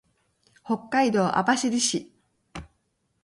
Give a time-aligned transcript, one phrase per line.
[0.65, 2.07] 北海道網走市